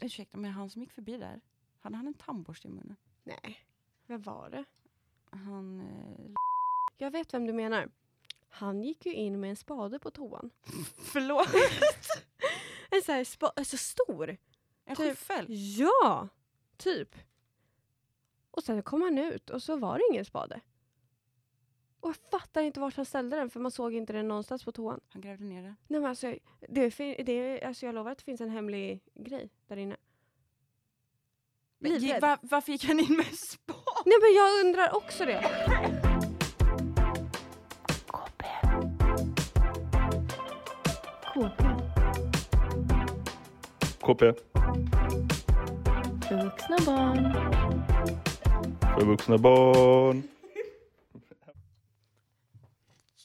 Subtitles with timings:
[0.00, 1.40] ursäkta, men han som gick förbi där,
[1.80, 2.96] hade han en tandborste i munnen?
[3.24, 3.60] Nej.
[4.06, 4.64] Vem var det?
[5.30, 5.80] Han...
[5.80, 6.30] Eh,
[6.98, 7.88] Jag vet vem du menar.
[8.48, 10.50] Han gick ju in med en spade på toan.
[10.96, 11.48] förlåt?
[12.92, 14.36] En sån här spa- alltså stor.
[14.84, 15.08] En Typ.
[15.08, 15.46] skyffel?
[15.78, 16.28] Ja,
[16.76, 17.14] typ.
[18.50, 20.60] Och sen kom han ut och så var det ingen spade.
[22.00, 24.72] Och jag fattar inte vart han ställde den för man såg inte den någonstans på
[24.72, 25.00] toan.
[25.08, 25.74] Han grävde ner det.
[25.88, 26.34] Nej, men alltså,
[26.68, 29.96] det, är det, är- alltså jag lovar att det finns en hemlig grej där inne.
[31.78, 32.20] Men, Livrädd.
[32.22, 33.76] var, varför gick han in med spad?
[34.06, 35.44] Nej men jag undrar också det.
[44.00, 44.32] KP.
[46.28, 47.32] För vuxna barn.
[48.98, 50.22] För vuxna barn.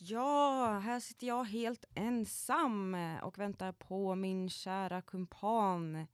[0.07, 6.07] Ja, här sitter jag helt ensam eh, och väntar på min kära kumpan.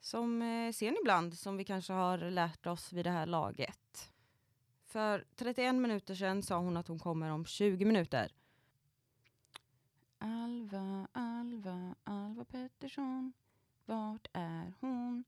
[0.00, 4.12] Som eh, ser ni ibland, som vi kanske har lärt oss vid det här laget.
[4.84, 8.32] För 31 minuter sedan sa hon att hon kommer om 20 minuter.
[10.18, 13.32] Alva, Alva, Alva Pettersson.
[13.84, 15.24] Vart är hon?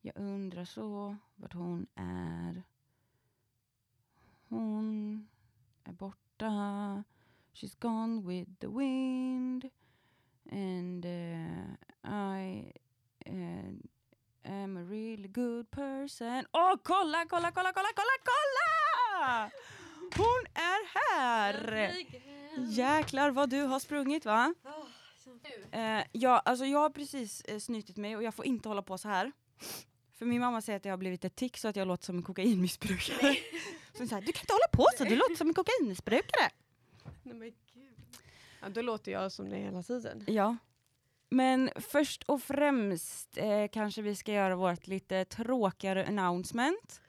[0.00, 2.62] Jag undrar så vart hon är.
[4.48, 5.28] Hon
[5.84, 7.04] är borta.
[7.60, 9.70] She's gone with the wind.
[10.48, 12.70] And uh, I
[13.26, 13.72] uh,
[14.44, 16.44] am a really good person.
[16.52, 19.50] Åh, kolla, kolla, kolla, kolla, kolla, kolla!
[20.16, 21.92] Hon är här!
[22.68, 24.54] Jäklar vad du har sprungit va?
[25.72, 28.98] Eh, ja, alltså jag har precis eh, snytit mig och jag får inte hålla på
[28.98, 29.32] så här.
[30.18, 32.16] För min mamma säger att jag har blivit ett tick så att jag låter som
[32.16, 33.34] en kokainmissbrukare.
[33.92, 36.50] så hon säger, du kan inte hålla på så, du låter som en kokainmissbrukare.
[38.60, 40.24] Ja, då låter jag som det hela tiden.
[40.26, 40.56] Ja.
[41.30, 47.00] Men först och främst eh, kanske vi ska göra vårt lite tråkigare announcement.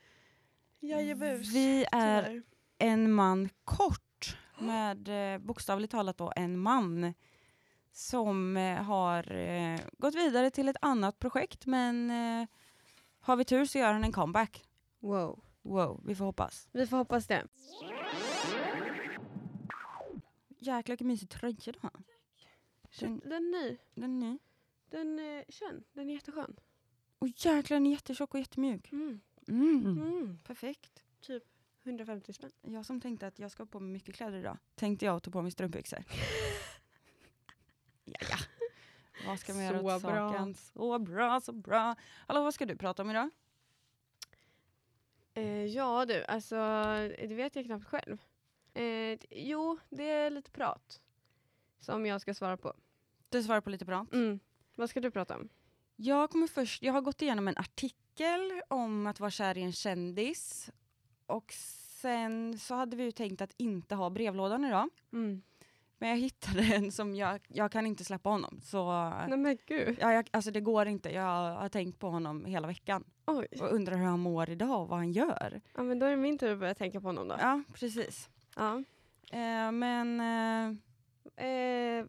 [0.79, 1.53] Jajebus.
[1.53, 2.43] Vi är Tyvärr.
[2.77, 7.13] en man kort med eh, bokstavligt talat då en man
[7.91, 12.47] som eh, har eh, gått vidare till ett annat projekt men eh,
[13.19, 14.63] har vi tur så gör han en comeback.
[14.99, 15.43] Wow.
[15.61, 16.67] Wow, vi får hoppas.
[16.71, 17.43] Vi får hoppas det.
[20.59, 21.91] Jäklar vilken mysig tröja du har.
[22.99, 23.77] Den, Den är ny.
[23.93, 24.39] den är ny.
[24.89, 25.83] Den är känn.
[25.93, 26.59] Den är jätteskön.
[27.19, 28.91] Och jäklar den är jättetjock och jättemjuk.
[28.91, 29.21] Mm.
[29.47, 29.85] Mm.
[29.85, 30.39] Mm.
[30.43, 31.03] Perfekt.
[31.21, 31.43] Typ
[31.83, 32.51] 150 spänn.
[32.61, 35.23] Jag som tänkte att jag ska ha på mig mycket kläder idag, tänkte jag och
[35.23, 36.03] tog på mig strumpbyxor.
[38.05, 38.37] ja, ja.
[39.27, 40.31] Vad ska man göra åt bra.
[40.31, 40.53] saken?
[40.55, 41.95] Så bra, så bra.
[42.27, 43.29] Hallå, vad ska du prata om idag?
[45.33, 46.55] Eh, ja du, alltså
[47.19, 48.17] det vet jag knappt själv.
[48.79, 51.01] Eh, jo, det är lite prat.
[51.79, 52.73] Som jag ska svara på.
[53.29, 54.13] Du svarar på lite prat.
[54.13, 54.39] Mm.
[54.75, 55.49] Vad ska du prata om?
[55.95, 59.71] Jag kommer först, jag har gått igenom en artikel om att vara kär i en
[59.71, 60.69] kändis.
[61.25, 61.53] Och
[62.01, 64.89] sen så hade vi ju tänkt att inte ha brevlådan idag.
[65.13, 65.41] Mm.
[65.97, 68.61] Men jag hittade en som jag, jag kan inte släppa honom.
[68.63, 69.97] Så Nej men gud.
[70.01, 71.09] ja, jag, alltså det går inte.
[71.09, 73.03] Jag har tänkt på honom hela veckan.
[73.25, 73.47] Oj.
[73.61, 75.61] Och undrar hur han mår idag och vad han gör.
[75.75, 77.35] Ja men då är det min tur att börja tänka på honom då.
[77.39, 78.29] Ja, precis.
[78.59, 78.83] Ja.
[79.31, 80.77] Eh, men eh,
[81.45, 82.05] Eh,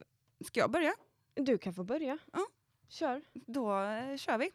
[0.46, 0.92] ska jag börja?
[1.34, 2.18] du kan få börja.
[2.32, 2.46] Ja.
[2.88, 3.22] Kör.
[3.32, 4.50] Då eh, kör vi.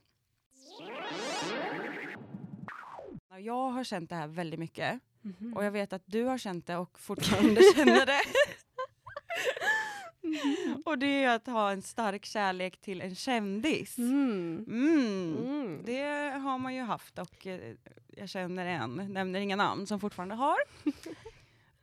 [3.40, 5.00] Jag har känt det här väldigt mycket.
[5.56, 8.22] Och jag vet att du har känt det och fortfarande känner det.
[10.86, 13.98] och det är att ha en stark kärlek till en kändis.
[13.98, 14.66] Mm.
[14.68, 15.38] Mm.
[15.38, 15.82] Mm.
[15.86, 17.76] Det har man ju haft och eh,
[18.08, 20.58] jag känner en, nämner inga namn, som fortfarande har.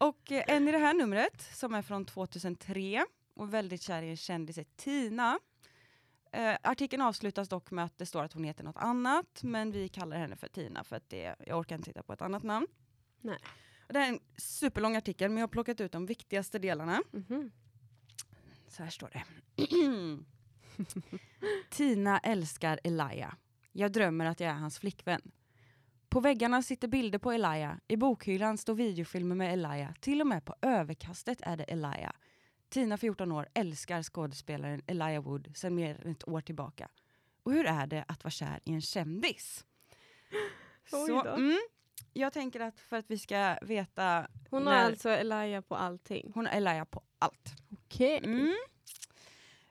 [0.03, 4.11] Och eh, en i det här numret som är från 2003 och väldigt kär i
[4.11, 5.39] en kändis är Tina.
[6.33, 9.89] Eh, artikeln avslutas dock med att det står att hon heter något annat, men vi
[9.89, 12.67] kallar henne för Tina för att det, jag orkar inte titta på ett annat namn.
[13.21, 13.39] Nej.
[13.87, 17.03] Och det är en superlång artikel, men jag har plockat ut de viktigaste delarna.
[17.11, 17.51] Mhm.
[18.69, 19.25] Så här står det.
[21.71, 23.37] Tina älskar Elia.
[23.73, 25.33] Jag drömmer att jag är hans flickvän.
[26.13, 27.81] På väggarna sitter bilder på Elia.
[27.89, 29.95] I bokhyllan står videofilmer med Elia.
[30.01, 32.13] Till och med på överkastet är det Elia.
[32.69, 36.89] Tina, 14 år, älskar skådespelaren Elijah Wood sedan mer än ett år tillbaka.
[37.43, 39.65] Och hur är det att vara kär i en kändis?
[40.91, 41.59] Så, mm,
[42.13, 44.27] jag tänker att för att vi ska veta...
[44.51, 46.33] Hon har när- alltså Elia på allting.
[46.35, 47.53] Hon har Elia på allt.
[47.71, 48.21] Okej.
[48.25, 48.55] Mm.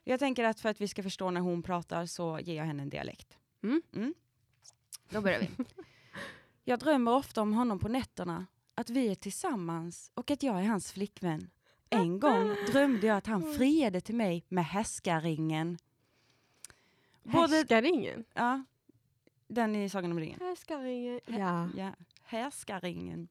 [0.03, 2.83] Jag tänker att för att vi ska förstå när hon pratar så ger jag henne
[2.83, 3.37] en dialekt.
[3.63, 4.13] Mm.
[5.09, 5.49] Då börjar vi.
[6.63, 10.63] jag drömmer ofta om honom på nätterna, att vi är tillsammans och att jag är
[10.67, 11.49] hans flickvän.
[11.89, 15.77] En gång drömde jag att han friade till mig med häskarringen.
[17.23, 18.25] Både, Härskaringen.
[18.33, 18.63] ja,
[19.47, 20.39] den i Sagan om ringen.
[20.39, 21.19] Härskaringen.
[21.25, 21.69] Hä- Ja.
[21.77, 21.93] Ja,
[22.23, 23.27] härskaringen.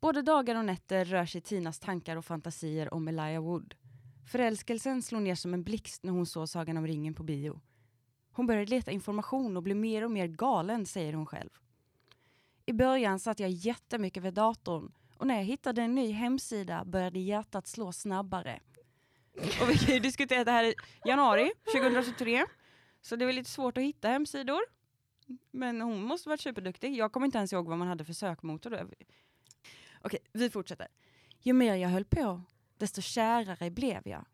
[0.00, 3.74] Både dagar och nätter rör sig Tinas tankar och fantasier om Elijah Wood.
[4.32, 7.60] Förälskelsen slog ner som en blixt när hon såg Sagan om ringen på bio.
[8.32, 11.50] Hon började leta information och blev mer och mer galen, säger hon själv.
[12.70, 17.18] I början satt jag jättemycket vid datorn och när jag hittade en ny hemsida började
[17.18, 18.60] hjärtat slå snabbare.
[19.34, 20.74] Och vi kan ju diskutera det här i
[21.04, 22.46] januari 2023.
[23.02, 24.60] Så det är väl lite svårt att hitta hemsidor.
[25.50, 26.96] Men hon måste varit superduktig.
[26.96, 28.88] Jag kommer inte ens ihåg vad man hade för sökmotor då.
[30.02, 30.88] Okej, vi fortsätter.
[31.40, 32.42] Ju mer jag höll på,
[32.76, 34.24] desto kärare blev jag.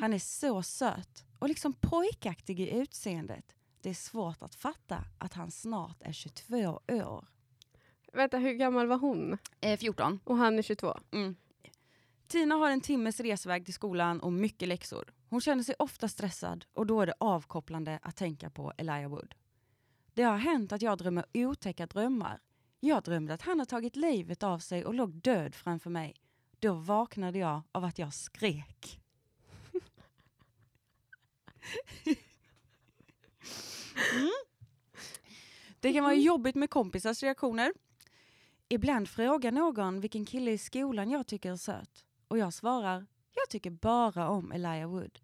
[0.00, 3.54] Han är så söt och liksom pojkaktig i utseendet.
[3.80, 7.28] Det är svårt att fatta att han snart är 22 år.
[8.12, 9.38] Vänta, hur gammal var hon?
[9.60, 10.20] Eh, 14.
[10.24, 10.98] Och han är 22.
[11.10, 11.36] Mm.
[12.26, 15.12] Tina har en timmes resväg till skolan och mycket läxor.
[15.28, 19.34] Hon känner sig ofta stressad och då är det avkopplande att tänka på Elijah Wood.
[20.14, 22.40] Det har hänt att jag drömmer otäcka drömmar.
[22.80, 26.14] Jag drömde att han har tagit livet av sig och låg död framför mig.
[26.58, 29.00] Då vaknade jag av att jag skrek.
[34.14, 34.32] mm.
[35.80, 37.72] Det kan vara jobbigt med kompisars reaktioner.
[38.70, 42.04] Ibland frågar någon vilken kille i skolan jag tycker är söt.
[42.28, 45.18] Och jag svarar, jag tycker bara om Elijah Wood.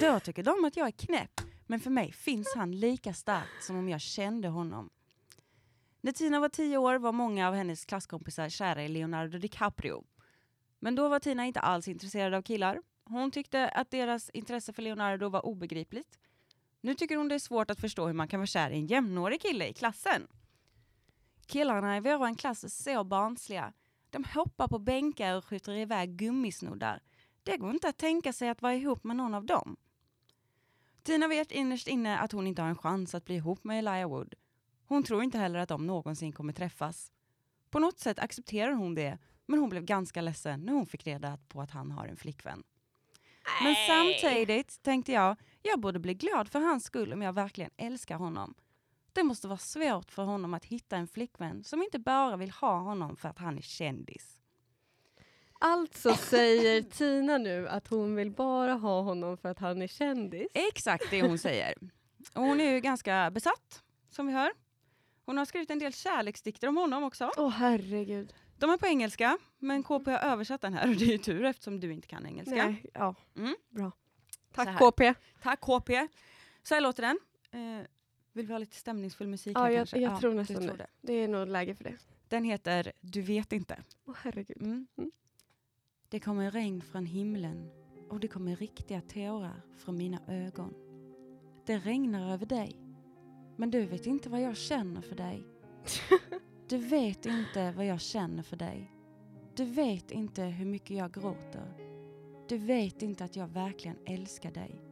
[0.00, 3.76] Då tycker de att jag är knäpp, men för mig finns han lika starkt som
[3.76, 4.90] om jag kände honom.
[6.00, 10.04] När Tina var tio år var många av hennes klasskompisar kära i Leonardo DiCaprio.
[10.78, 12.82] Men då var Tina inte alls intresserad av killar.
[13.04, 16.18] Hon tyckte att deras intresse för Leonardo var obegripligt.
[16.80, 18.86] Nu tycker hon det är svårt att förstå hur man kan vara kär i en
[18.86, 20.26] jämnårig kille i klassen.
[21.50, 23.72] Killarna i vår klass är så barnsliga.
[24.10, 27.02] De hoppar på bänkar och skjuter iväg gummisnoddar.
[27.42, 29.76] Det går inte att tänka sig att vara ihop med någon av dem.
[31.02, 34.10] Tina vet innerst inne att hon inte har en chans att bli ihop med Elijah
[34.10, 34.34] Wood.
[34.86, 37.12] Hon tror inte heller att de någonsin kommer träffas.
[37.70, 41.38] På något sätt accepterar hon det, men hon blev ganska ledsen när hon fick reda
[41.48, 42.62] på att han har en flickvän.
[43.62, 48.16] Men samtidigt tänkte jag, jag borde bli glad för hans skull om jag verkligen älskar
[48.16, 48.54] honom.
[49.12, 52.78] Det måste vara svårt för honom att hitta en flickvän som inte bara vill ha
[52.78, 54.40] honom för att han är kändis.
[55.60, 60.48] Alltså säger Tina nu att hon vill bara ha honom för att han är kändis.
[60.54, 61.74] Exakt det hon säger.
[62.34, 64.52] Och hon är ju ganska besatt, som vi hör.
[65.24, 67.30] Hon har skrivit en del kärleksdikter om honom också.
[67.36, 68.34] Åh herregud.
[68.58, 71.44] De är på engelska, men KP har översatt den här och det är ju tur
[71.44, 72.66] eftersom du inte kan engelska.
[72.66, 73.14] Nej, ja.
[73.36, 73.56] Mm.
[73.68, 73.92] Bra.
[74.54, 74.78] Tack.
[74.78, 75.14] KP.
[75.42, 76.08] Tack KP.
[76.62, 77.18] Så här låter den.
[77.52, 77.86] Eh,
[78.32, 80.86] vill vi ha lite stämningsfull musik Ja, här jag, jag tror du nästan tror det.
[81.00, 81.96] Det är nog läge för det.
[82.28, 83.84] Den heter Du vet inte.
[84.06, 84.62] Åh herregud.
[84.62, 84.86] Mm.
[84.98, 85.10] Mm.
[86.08, 87.70] Det kommer regn från himlen
[88.10, 90.74] och det kommer riktiga tårar från mina ögon.
[91.66, 92.76] Det regnar över dig,
[93.56, 95.46] men du vet inte vad jag känner för dig.
[96.68, 98.92] Du vet inte vad jag känner för dig.
[99.56, 101.74] Du vet inte hur mycket jag gråter.
[102.48, 104.89] Du vet inte att jag verkligen älskar dig.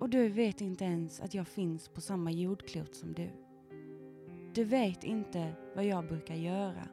[0.00, 3.30] Och du vet inte ens att jag finns på samma jordklot som du.
[4.54, 6.88] Du vet inte vad jag brukar göra.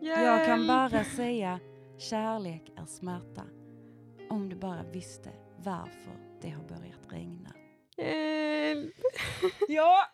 [0.00, 1.60] Jag kan bara säga
[1.98, 3.42] kärlek är smärta.
[4.30, 7.54] Om du bara visste varför det har börjat regna.
[7.96, 8.94] Hjälp.
[9.68, 10.10] Ja!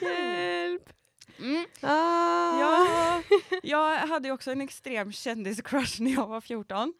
[0.00, 0.92] Hjälp.
[1.38, 1.64] Mm.
[1.80, 2.60] Ah.
[2.60, 3.22] ja!
[3.62, 6.94] Jag hade ju också en extrem kändiscrush när jag var 14.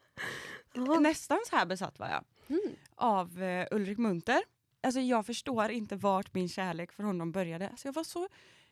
[0.74, 1.00] Ah.
[1.00, 2.24] Nästan så här besatt var jag.
[2.50, 2.76] Mm.
[2.94, 4.42] Av eh, Ulrik Munter.
[4.82, 7.68] Alltså jag förstår inte vart min kärlek för honom började.
[7.68, 8.28] Alltså jag var så...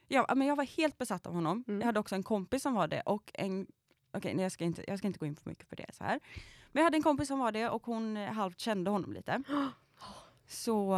[0.08, 1.64] Ja, men jag var helt besatt av honom.
[1.68, 1.80] Mm.
[1.80, 3.66] Jag hade också en kompis som var det och en...
[4.12, 6.04] Okej, nej, jag, ska inte, jag ska inte gå in för mycket på det så
[6.04, 6.20] här.
[6.72, 9.42] Men jag hade en kompis som var det och hon eh, halvt kände honom lite.
[10.46, 10.94] Så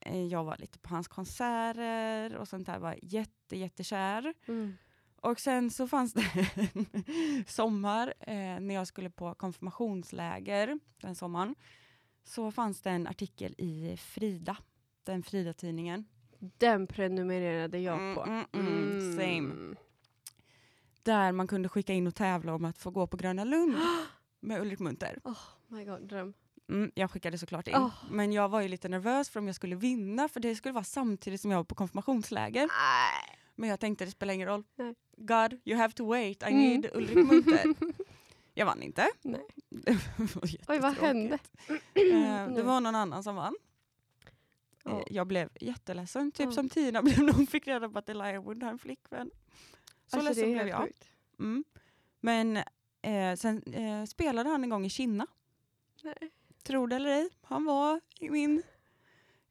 [0.00, 2.78] eh, jag var lite på hans konserter och sånt där.
[2.78, 4.34] Var jätte, jättekär.
[4.46, 4.76] Mm.
[5.20, 6.24] Och sen så fanns det
[6.74, 6.86] en
[7.46, 11.54] sommar eh, när jag skulle på konfirmationsläger den sommaren.
[12.26, 14.56] Så fanns det en artikel i Frida,
[15.04, 16.04] den Frida-tidningen.
[16.38, 18.22] Den prenumererade jag på.
[18.22, 19.74] Mm, mm, mm, same.
[21.02, 23.76] Där man kunde skicka in och tävla om att få gå på Gröna Lund
[24.40, 25.18] med Ulrik Munter.
[25.24, 26.34] Oh my god, dröm.
[26.68, 27.74] Mm, jag skickade såklart in.
[27.74, 27.94] Oh.
[28.10, 30.84] Men jag var ju lite nervös för om jag skulle vinna för det skulle vara
[30.84, 32.60] samtidigt som jag var på konfirmationsläger.
[32.60, 33.38] Nej.
[33.54, 34.64] Men jag tänkte det spelar ingen roll.
[34.76, 34.94] Nej.
[35.16, 36.42] God, you have to wait.
[36.42, 36.58] I Mm.
[36.62, 37.74] need Ulrik Munter.
[38.58, 39.08] Jag vann inte.
[39.22, 39.46] Nej.
[39.68, 39.92] Det
[40.34, 41.38] var Oj, vad hände?
[41.94, 43.54] Eh, det var någon annan som vann.
[44.84, 45.04] Ja.
[45.10, 46.52] Jag blev jätteledsen, typ Ja.
[46.52, 49.30] som Tina blev när hon fick reda på att Elijah Wood har en flickvän.
[50.06, 50.92] Så Alltså, ledsen blev jag.
[51.38, 51.64] Mm.
[52.20, 52.56] Men
[53.02, 55.26] eh, sen eh, spelade han en gång i Kina.
[56.02, 56.30] Nej.
[56.62, 58.62] Tro det eller ej, han var i min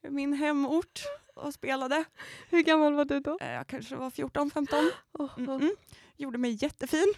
[0.02, 1.00] min hemort
[1.34, 2.06] och spelade.
[2.50, 3.38] Hur gammal var du då?
[3.42, 4.92] Eh, Jag kanske var 14-15.
[5.12, 5.70] Oh, Mm -mm.
[6.18, 7.14] Gjorde mig jättefin.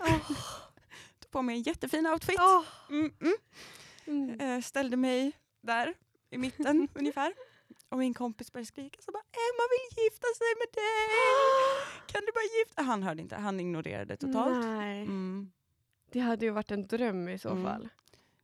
[1.28, 2.40] Tog på mig en jättefin outfit.
[2.90, 3.34] Mm -mm.
[4.06, 4.40] Mm.
[4.40, 5.32] Eh, ställde mig
[5.62, 5.94] där
[6.30, 7.34] i mitten ungefär.
[7.90, 11.08] Och min kompis började skrika så bara Emma vill gifta sig med dig!
[12.08, 14.66] Kan du bara gifta Han hörde inte, han ignorerade totalt.
[14.66, 15.52] Mm.
[16.12, 17.64] Det hade ju varit en dröm i så Mm.
[17.64, 17.90] fall.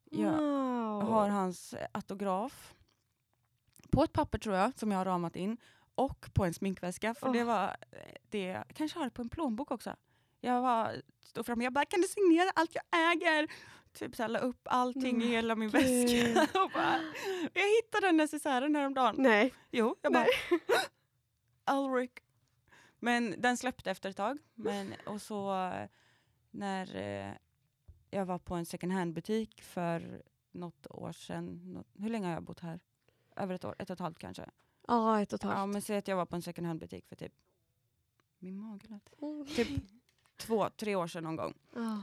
[0.09, 1.01] Jag Wow.
[1.03, 2.73] har hans autograf
[3.91, 5.57] på ett papper tror jag som jag har ramat in
[5.95, 7.45] och på en sminkväska för det Åh.
[7.47, 7.97] var eh,
[8.29, 9.95] det, kanske har det på en plånbok också.
[10.45, 13.47] Jag var, stod framme jag bara kan du signera allt jag äger?
[13.93, 16.41] Typ så här, la upp allting i Men hela min väska.
[16.63, 16.99] och bara,
[17.53, 19.15] jag hittade den necessären häromdagen.
[19.17, 19.53] Nej.
[19.71, 20.25] Jo, jag bara.
[21.71, 22.11] Ulrich.
[22.99, 24.37] Men den släppte efter ett tag.
[24.55, 25.71] Men, och så
[26.51, 27.33] när eh,
[28.09, 30.21] jag var på en second hand-butik för
[30.51, 31.73] något år sedan.
[31.73, 32.79] Något, hur länge har jag bott här?
[33.35, 34.49] Över ett år, ett och ett halvt kanske.
[34.87, 35.73] Ja, ett och ett Ja, halvt.
[35.73, 37.33] men säg att jag var på en second hand-butik för typ,
[38.39, 39.21] min mage lät.
[39.21, 39.45] Mm.
[39.45, 39.67] Typ
[40.37, 41.53] två, tre år sedan någon gång.
[41.75, 41.97] Ah.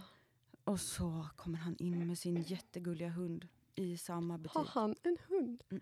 [0.65, 4.55] Och så kommer han in med sin jättegulliga hund i samma butik.
[4.55, 5.63] Har han en hund?
[5.69, 5.81] -mm.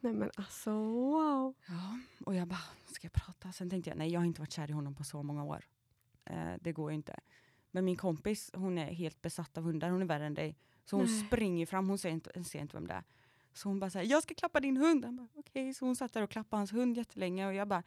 [0.00, 1.54] Nej men alltså wow.
[1.66, 3.52] Ja, och jag bara, ska jag prata?
[3.52, 5.64] Sen tänkte jag, nej jag har inte varit kär i honom på så många år.
[6.24, 7.20] Eh, det går ju inte.
[7.70, 10.58] Men min kompis, hon är helt besatt av hundar, hon är värre än dig.
[10.84, 11.26] Så hon Nej.
[11.26, 13.04] springer fram, hon ser inte, ser inte vem det är.
[13.56, 15.04] Så hon bara säger, jag ska klappa din hund.
[15.04, 15.74] Han bara, okej.
[15.74, 17.82] Så hon satt där och klappade hans hund jättelänge och jag bara,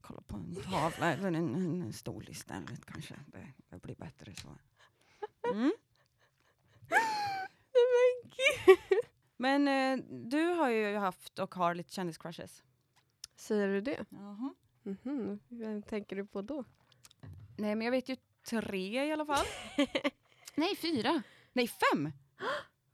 [0.00, 3.14] kolla på en tavla eller en, en stol istället kanske.
[3.26, 4.48] Det, det blir bättre så.
[5.52, 5.72] Mm.
[9.36, 12.62] Men eh, du har ju haft och har lite kändiscrushes.
[13.36, 14.04] Säger du det?
[14.08, 14.54] Jaha.
[14.82, 15.40] Mhm.
[15.48, 16.64] Vem tänker du på då?
[17.56, 19.46] Nej, men jag vet ju tre i alla fall.
[20.54, 21.22] Nej, fyra.
[21.52, 22.12] Nej, fem.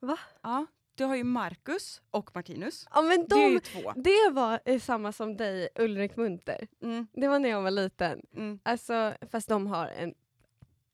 [0.01, 0.19] Va?
[0.43, 2.87] Ja, du har ju Marcus och Martinus.
[2.95, 3.93] Ja men Det är ju de, två.
[3.97, 6.69] det var eh, samma som dig, Ulrik Munter.
[6.83, 8.23] Mm, Det var när jag var liten.
[8.37, 8.59] mm.
[8.63, 10.15] Alltså, fast de har en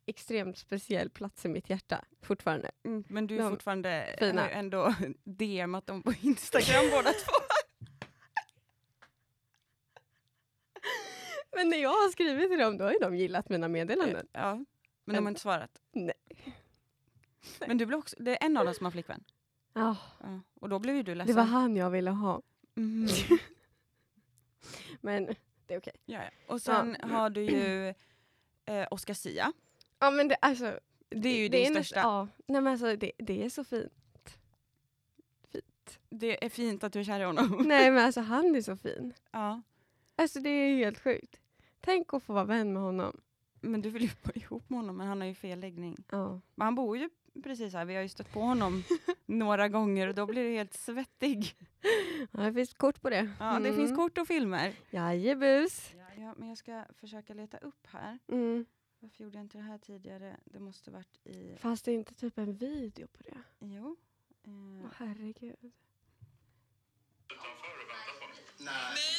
[0.07, 2.71] extremt speciell plats i mitt hjärta fortfarande.
[2.85, 3.04] Mm.
[3.09, 4.42] Men du är De fortfarande fina.
[4.42, 7.33] har ju ändå DMat dem på Instagram båda två.
[11.57, 14.26] Men när jag har skrivit till dem, då har ju de gillat mina meddelanden.
[14.33, 14.64] Ja,
[15.04, 15.71] men de har inte svarat.
[15.92, 16.14] Nej.
[17.66, 19.25] Men du blev också, det är en av dem som har flickvän.
[19.73, 20.41] Ja, Ja.
[20.61, 21.37] Och då blev ju du det ledsen.
[21.37, 22.43] var han jag ville ha.
[22.75, 23.09] Mhm.
[25.00, 25.27] Men
[25.67, 25.93] det är okej.
[26.07, 26.31] Ja, ja.
[26.55, 27.95] Och sen har du ju
[28.65, 29.53] eh, Oscar Sia.
[29.99, 32.00] Ja men det, alltså, Det är ju det din näst- största.
[32.00, 33.93] Ja, nej men alltså det, det är så fint.
[36.11, 37.62] Det är fint att du är kär i honom.
[37.67, 39.12] nej men alltså han är så fin.
[39.31, 39.62] Ja.
[40.17, 41.41] Alltså det är helt sjukt.
[41.81, 43.21] Tänk att få vara vän med honom.
[43.61, 45.97] Men du vill ju vara ihop med honom men han har ju fel läggning.
[46.11, 46.41] Ja.
[46.55, 47.11] Men han bor ju
[47.42, 48.82] precis här, vi har ju stött på honom
[49.26, 51.54] några gånger och då blir det helt svettig.
[52.32, 53.30] ja, det finns kort på det.
[53.40, 53.76] Ja, det Mm.
[53.76, 54.75] finns kort och filmer.
[54.90, 55.90] Jajebus.
[56.16, 58.18] Ja, men jag ska försöka leta upp här.
[58.28, 58.66] Mm.
[59.00, 60.37] Varför gjorde jag inte det här tidigare?
[60.44, 61.56] Det måste varit i...
[61.59, 63.38] Fanns det inte typ en video på det?
[63.59, 63.97] Jo.
[64.47, 65.73] Åh Eh, herregud.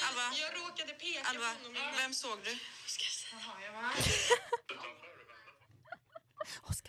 [0.08, 1.52] Alva, jag råkade peka Alva,
[1.98, 2.52] vem såg du?
[2.86, 3.38] Oscar Sia.
[6.64, 6.81] Oscar Sia.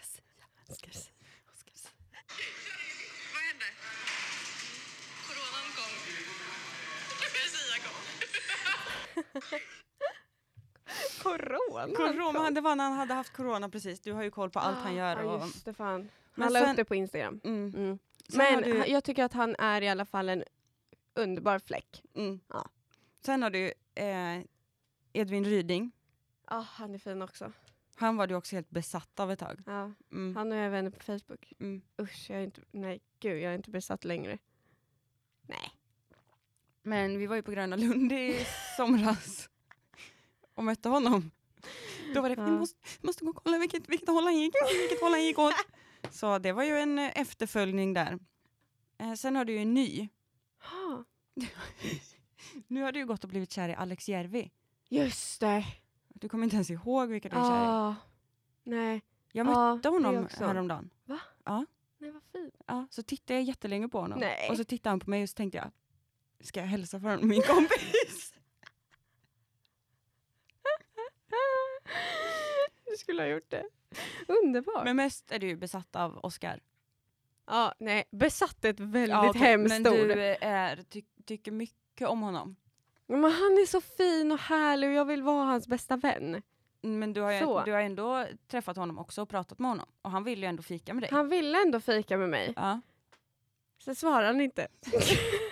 [11.23, 11.95] Corona.
[11.97, 14.00] Corona, det var när han hade haft corona precis.
[14.00, 15.16] Du har ju koll på allt han gör.
[15.23, 16.09] Ja, Och, just det fan.
[16.35, 17.40] Men Han la upp det på Instagram.
[17.45, 17.75] mm.
[17.76, 17.99] Mm.
[18.35, 20.45] Men du- jag tycker att han är i alla fall en
[21.14, 22.02] underbar fläck.
[22.14, 22.40] Mm.
[22.49, 22.69] Ja.
[23.21, 24.40] Sen har du eh,
[25.12, 25.92] Edvin Ryding.
[26.50, 27.52] Ja, han är fin också.
[27.97, 29.62] Han var du också helt besatt av ett tag.
[29.66, 30.37] Ja, Mm.
[30.37, 31.52] han och jag är vänner på Facebook.
[31.61, 31.83] Mm.
[32.00, 34.38] Usch, jag är inte, nej gud, jag är inte besatt längre.
[35.42, 35.73] Nej.
[36.82, 38.46] Men vi var ju på Gröna Lund i
[38.76, 39.48] somras
[40.54, 41.30] och mötte honom.
[42.14, 42.48] Då var det, vi Ja.
[42.48, 45.54] måste, måste gå och kolla vilket, vilket håll han gick vilket håll han gick åt.
[46.10, 48.18] Så det var ju en eh, efterföljning där.
[48.98, 50.08] Eh, sen har du ju en ny.
[50.62, 51.04] Ha,
[52.66, 54.50] Nu har du ju gått och blivit kär i Alex Järvi.
[54.88, 55.64] just det.
[56.08, 57.66] Du kommer inte ens ihåg vilka du är kär i.
[57.66, 57.94] Ah,
[58.64, 59.02] nej.
[59.32, 60.90] Jag ja, mötte det honom häromdagen.
[61.98, 62.54] Nej, vad fint.
[62.66, 64.18] Ja, så tittade jag jättelänge på honom.
[64.18, 64.50] Nej.
[64.50, 65.70] Och så tittade han på mig och så tänkte jag,
[66.42, 68.34] ska jag hälsa för honom, min kompis?
[72.90, 73.64] Du skulle ha gjort det.
[74.28, 74.84] Underbart.
[74.84, 76.61] Men mest är du besatt av Oscar.
[77.46, 80.08] ja, nej, besatt är ett väldigt Ja, hemskt Men ord.
[80.08, 82.56] du är, ty, tycker mycket om honom.
[83.06, 86.42] Men han är så fin och härlig och jag vill vara hans bästa vän.
[86.82, 89.87] Men du har, ju, du har ändå träffat honom också och pratat med honom.
[90.02, 91.11] Och han vill ju ändå fika med dig.
[91.12, 92.52] Han ville ändå fika med mig.
[92.56, 92.80] Ja.
[93.84, 94.68] Sen svarade han inte.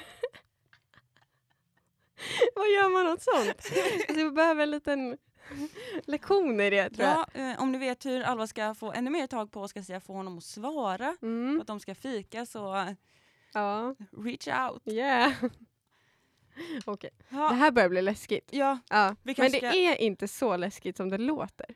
[2.60, 3.48] Vad gör man åt sånt?
[3.48, 5.18] Alltså, vi behöver en liten
[6.06, 7.26] lektion i det tror jag.
[7.34, 10.00] Ja, eh, om ni vet hur Alva ska få ännu mer tag på ska säga
[10.00, 11.60] få honom att svara Mm.
[11.60, 12.94] att de ska fika så
[13.52, 14.82] Ja, reach out.
[14.88, 15.32] yeah.
[16.84, 18.48] Okej, det Ja, här börjar bli läskigt.
[18.52, 19.16] ja Ja.
[19.22, 19.66] Men det ska...
[19.72, 21.66] är inte så läskigt som det låter.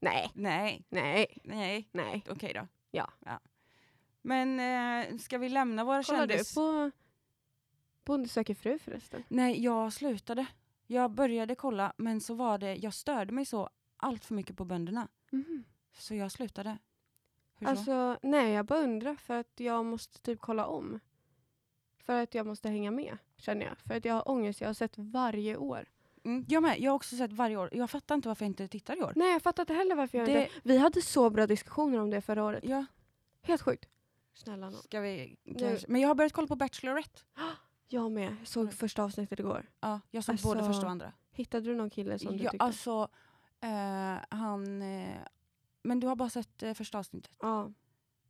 [0.00, 2.24] Nej, Nej, nej, nej, nej.
[2.30, 2.66] okej då.
[2.90, 3.10] Ja.
[4.22, 6.54] Men eh, ska vi lämna våra Kollar du kändis...
[6.54, 6.90] på
[8.06, 9.22] Bonde söker fru förresten?
[9.28, 10.46] Nej, jag slutade.
[10.86, 14.64] Jag började kolla men så var det, jag störde mig så allt för mycket på
[14.64, 15.08] bönderna.
[15.98, 16.78] Så jag slutade.
[17.58, 17.70] Hur så?
[17.70, 21.00] Alltså, nej jag bara undrar för att jag måste typ kolla om.
[21.98, 23.78] För att jag måste hänga med, känner jag.
[23.78, 25.84] För att jag har ångest, jag har sett varje år.
[26.24, 27.68] Mm, jag med, jag har också sett varje år.
[27.72, 29.12] Jag fattar inte varför jag inte tittar i år.
[29.16, 30.54] Nej jag fattar inte heller varför jag Det- inte...
[30.62, 32.64] Vi hade så bra diskussioner om det förra året.
[32.64, 32.84] Ja,
[33.42, 33.88] Helt sjukt.
[34.34, 34.82] Snälla nån.
[34.82, 35.78] ska vi Nu-.
[35.88, 37.20] Men jag har börjat kolla på Bachelorette.
[37.88, 38.36] Jag med.
[38.40, 38.72] Jag såg Mm.
[38.72, 39.66] första avsnittet igår.
[39.80, 41.12] Ja, jag såg Alltså, både första och andra.
[41.30, 42.64] Hittade du någon kille som du Ja, tyckte?
[42.64, 43.08] alltså,
[43.60, 44.82] eh, han...
[44.82, 45.18] Eh,
[45.82, 47.32] men du har bara sett eh, första avsnittet.
[47.40, 47.72] Ja.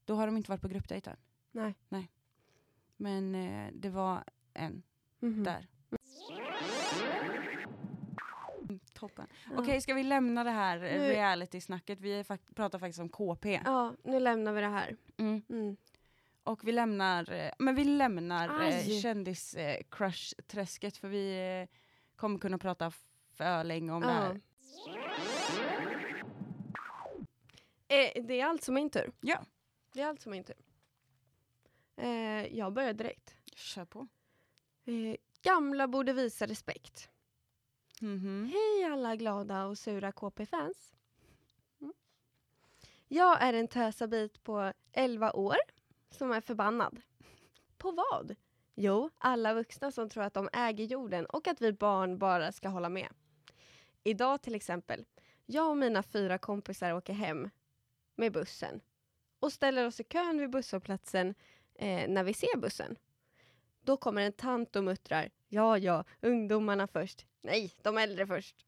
[0.04, 1.16] Då har de inte varit på gruppdejt än.
[1.88, 2.10] Nej.
[2.96, 4.82] Men eh, det var en
[5.20, 5.44] Mhm.
[5.44, 5.66] där.
[8.68, 9.26] Mm, Toppen.
[9.44, 9.52] Ja.
[9.58, 12.00] Okej, ska vi lämna det här eh, reality-snacket?
[12.00, 13.60] Vi är fak- pratar faktiskt om KP.
[13.64, 14.96] Ja, nu lämnar vi det här.
[15.16, 15.76] Mm.
[16.46, 16.52] Mm.
[16.52, 19.00] Och vi lämnar, eh, men vi lämnar eh, Aj.
[19.02, 21.68] kändis-crush-träsket för vi eh,
[22.16, 22.92] kommer kunna prata
[23.32, 24.12] för länge om det Ja.
[24.14, 24.40] här.
[27.88, 29.12] Eh, det är alltså min tur.
[29.20, 29.44] Ja.
[29.92, 30.56] Det är alltså min tur.
[31.96, 33.34] Eh, jag börjar direkt.
[33.56, 34.08] Kör på.
[34.84, 37.08] Eh, gamla borde visa respekt.
[38.00, 38.52] Mhm.
[38.52, 40.94] Hej alla glada och sura KP-fans.
[41.80, 41.92] Mm.
[43.08, 45.56] Jag är en tösabit på 11 år
[46.10, 47.00] som är förbannad.
[47.78, 48.36] På vad?
[48.74, 52.68] Jo, alla vuxna som tror att de äger jorden och att vi barn bara ska
[52.68, 53.08] hålla med.
[54.04, 55.04] Idag till exempel,
[55.46, 57.50] jag och mina fyra kompisar åker hem
[58.14, 58.80] med bussen
[59.40, 61.34] och ställer oss i kön vid busshållplatsen
[61.74, 62.96] eh, när vi ser bussen.
[63.80, 67.26] Då kommer en tant och muttrar Ja, ja, ungdomarna först.
[67.42, 68.66] Nej, de äldre först.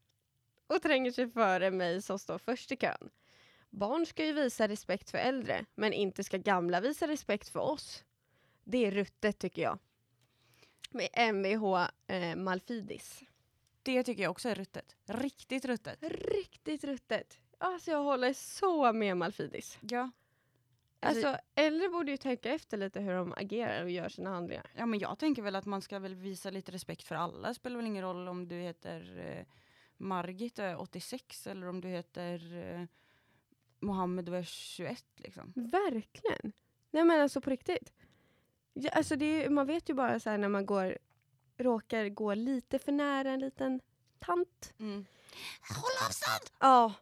[0.67, 3.09] Och tränger sig före mig som står först i kön.
[3.69, 8.03] Barn ska ju visa respekt för äldre, men inte ska gamla visa respekt för oss.
[8.63, 9.79] Det är ruttet tycker jag.
[10.89, 13.23] Med Mvh eh, Malfidis.
[13.83, 14.95] Det tycker jag också är ruttet.
[15.05, 15.97] Riktigt ruttet.
[16.01, 17.39] Riktigt ruttet.
[17.57, 19.77] Alltså jag håller så med Malfidis.
[19.81, 20.11] Ja.
[21.01, 24.71] Alltså äldre borde ju tänka efter lite hur de agerar och gör sina handlingar.
[24.75, 27.47] Ja men jag tänker väl att man ska väl visa lite respekt för alla.
[27.47, 29.45] Det spelar väl ingen roll om du heter eh,
[29.97, 32.85] Margit och är 86 eller om du heter eh,
[33.79, 35.53] Mohammed och är 21 liksom.
[35.55, 36.53] Verkligen.
[36.91, 37.93] Nej men alltså på riktigt.
[38.73, 40.97] Ja, alltså det är, man vet ju bara så här när man går,
[41.57, 43.81] råkar gå lite för nära en liten
[44.19, 44.73] tant.
[44.79, 45.05] Mm.
[45.69, 46.57] Håll avstånd!
[46.59, 46.93] Ja.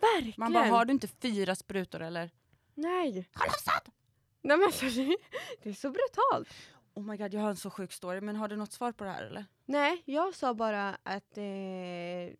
[0.00, 0.34] Verkligen.
[0.36, 2.30] Man bara, har du inte fyra sprutor eller?
[2.74, 3.28] Nej.
[3.34, 3.94] Håll avstånd!
[4.42, 5.16] Nej men alltså, det,
[5.62, 6.48] det är så brutalt.
[6.94, 8.20] Oh my god, jag har en så sjuk story.
[8.20, 9.44] Men har du något svar på det här eller?
[9.64, 12.34] Nej, jag sa bara att eh,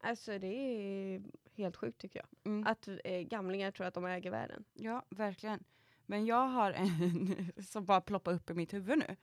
[0.00, 1.22] alltså det är
[1.56, 2.52] helt sjukt tycker jag.
[2.52, 2.66] Mm.
[2.66, 4.64] Att eh, gamlingar tror att de äger världen.
[4.74, 5.64] Ja, verkligen.
[6.06, 9.16] Men jag har en som bara ploppar upp i mitt huvud nu.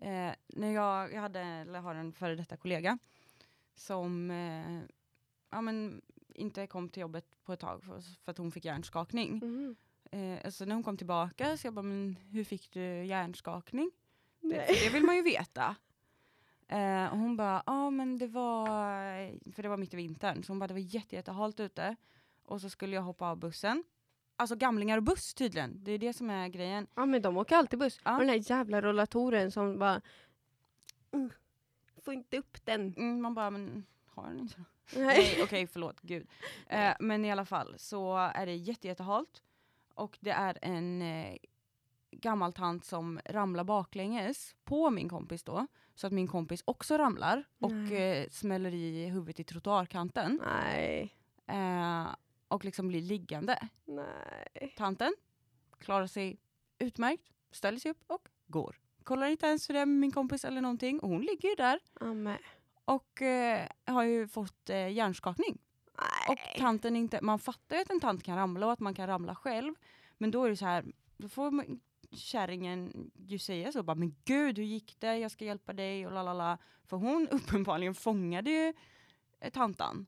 [0.00, 2.98] Eh, när jag, jag hade, eller har en före detta kollega
[3.74, 4.80] som eh,
[5.50, 6.02] ja, men,
[6.34, 9.42] inte kom till jobbet på ett tag för, för att hon fick hjärnskakning.
[9.42, 9.76] Mm.
[10.12, 13.90] Eh, alltså när hon kom tillbaka så jag bara, men hur fick du hjärnskakning?
[14.40, 15.76] Det, det vill man ju veta.
[16.68, 18.66] Eh, och hon bara, ja men det var,
[19.52, 21.96] för det var mitt i vintern, så hon bara, det var jätte, jättehalt ute.
[22.42, 23.84] Och så skulle jag hoppa av bussen.
[24.36, 26.86] Alltså gamlingar och buss tydligen, det är det som är grejen.
[26.94, 28.00] Ja men de åker alltid buss.
[28.04, 28.14] Ja.
[28.14, 30.00] Och den här jävla rollatoren som bara
[31.12, 31.30] mm,
[32.04, 32.94] får inte upp den.
[32.96, 34.64] Mm, man bara, men har den inte?
[34.94, 35.06] Nej.
[35.06, 36.28] Nej, okej förlåt, gud.
[36.66, 39.42] Eh, men i alla fall så är det jätte, jättehalt.
[39.94, 41.36] Och det är en eh,
[42.10, 45.66] gammal tant som ramlar baklänges på min kompis då.
[45.96, 48.22] Så att min kompis också ramlar och Nej.
[48.22, 50.40] eh, smäller i huvudet i trottoarkanten.
[50.46, 51.14] Nej.
[51.46, 52.06] Eh,
[52.48, 53.68] och liksom blir liggande.
[53.84, 54.74] Nej.
[54.76, 55.14] Tanten
[55.78, 56.38] klarar sig
[56.78, 58.76] utmärkt, ställer sig upp och går.
[59.02, 61.00] Kollar inte ens för det med min kompis eller någonting.
[61.00, 62.38] Och hon ligger ju där Amen.
[62.84, 65.58] och eh, har ju fått eh, hjärnskakning.
[66.28, 66.56] Och Nej.
[66.58, 69.34] tanten inte, man fattar ju att en tant kan ramla och att man kan ramla
[69.34, 69.74] själv.
[70.18, 70.84] Men då är det så här,
[71.16, 71.80] då får man-
[72.16, 76.12] kärringen ju säga så bara, men gud hur gick det, jag ska hjälpa dig och
[76.12, 76.58] lalala.
[76.84, 78.74] För hon uppenbarligen fångade ju
[79.40, 80.06] eh, tantan.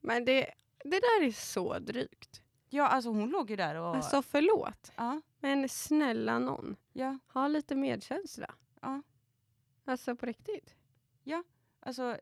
[0.00, 0.50] Men det,
[0.84, 2.42] det där är så drygt.
[2.68, 3.96] Ja alltså hon låg ju där och...
[3.96, 4.92] Alltså förlåt.
[4.96, 6.76] ja, Men snälla någon.
[6.92, 8.54] ja, Ha lite medkänsla.
[8.80, 9.02] ja.
[9.84, 10.74] Alltså på riktigt.
[11.86, 12.02] Alltså,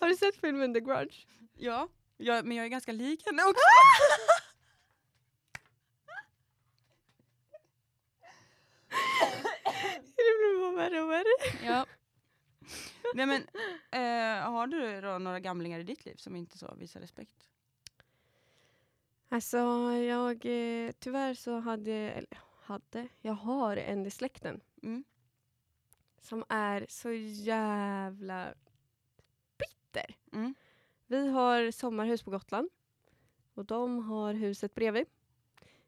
[0.00, 1.26] Har du sett filmen The Grudge?
[1.54, 1.88] ja,
[2.22, 3.60] ja, men jag är ganska lik henne också.
[10.16, 11.64] Det blir bara värre och värre.
[11.64, 11.86] Ja.
[13.14, 13.42] Nej men,
[13.90, 17.48] eh, har du då några gamlingar i ditt liv som inte så visar respekt?
[19.28, 19.56] Alltså,
[19.92, 20.46] jag...
[20.46, 21.92] eh, Tyvärr så hade...
[21.92, 23.08] Eller hade...
[23.20, 25.04] Jag har en i släkten Mm.
[26.20, 28.54] som är så jävla
[29.58, 30.16] bitter.
[30.32, 30.54] Mm.
[31.12, 32.68] Vi har sommarhus på Gotland
[33.54, 35.06] och de har huset bredvid.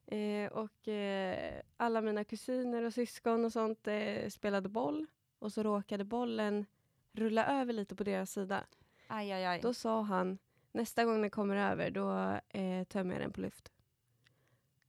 [0.06, 5.06] Eh, och eh, alla mina kusiner och syskon och sånt eh, spelade boll
[5.38, 6.66] och så råkade bollen
[7.12, 8.64] rulla över lite på deras sida.
[9.06, 9.60] Aj, aj, aj.
[9.60, 10.38] Då sa han,
[10.72, 13.72] nästa gång den kommer över då eh, tömmer jag den på luft.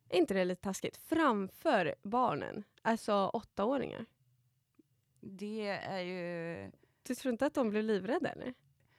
[0.09, 0.97] Är inte det lite taskigt?
[0.97, 4.05] Framför barnen, alltså åttaåringar.
[5.19, 6.71] Det är ju...
[7.03, 8.53] Du tror inte att de blev livrädda eller?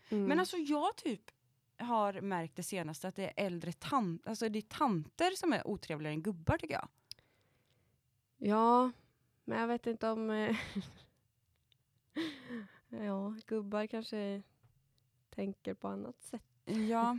[0.09, 0.25] Mm.
[0.25, 1.31] Men alltså jag typ
[1.79, 5.67] har märkt det senaste att det är äldre tant, alltså det är tanter som är
[5.67, 6.89] otrevligare än gubbar tycker jag.
[8.39, 8.93] Ja,
[9.45, 10.31] men jag vet inte om...
[10.31, 10.57] Eh,
[12.89, 14.43] ja, gubbar kanske
[15.31, 16.43] tänker på annat sätt.
[16.65, 17.19] Ja.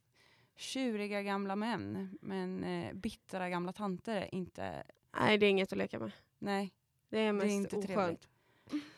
[0.56, 4.84] Tjuriga gamla män, men eh, bittra gamla tanter är inte...
[5.20, 6.12] Nej, det är inget att leka med.
[6.38, 6.72] Nej,
[7.08, 7.86] Det är det mest är inte oskönt.
[7.86, 8.28] trevligt.